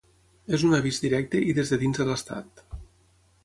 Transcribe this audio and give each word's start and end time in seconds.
És 0.57 0.63
un 0.67 0.71
avís 0.77 0.97
directe 1.03 1.43
i 1.51 1.55
des 1.59 1.73
de 1.75 1.81
dins 1.87 2.03
de 2.03 2.11
l’estat. 2.11 2.67